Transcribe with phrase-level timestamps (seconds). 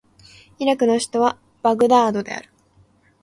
[0.57, 2.49] イラクの首都はバグダードである